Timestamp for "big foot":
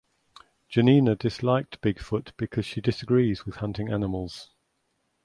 1.81-2.33